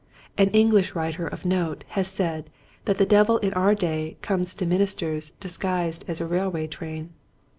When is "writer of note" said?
0.95-1.83